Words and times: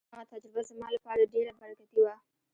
هغه 0.13 0.23
تجربه 0.33 0.61
زما 0.69 0.87
لپاره 0.95 1.29
ډېره 1.33 1.51
برکتي 1.59 1.97
وه. 2.03 2.15